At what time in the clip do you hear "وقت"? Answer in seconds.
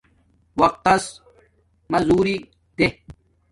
0.59-0.79